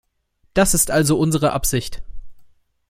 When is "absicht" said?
1.53-2.01